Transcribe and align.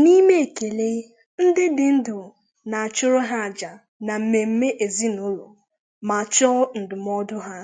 N’ime 0.00 0.34
ekele, 0.44 0.88
ndị 1.44 1.64
dị 1.76 1.86
ndụ 1.96 2.16
na-achụrụ 2.70 3.18
ha 3.28 3.36
àjà 3.46 3.70
n’ememe 4.28 4.68
ezinụlọ, 4.84 5.46
ma 6.08 6.16
chọọ 6.34 6.60
ndụmọdụ 6.80 7.36
ha. 7.46 7.56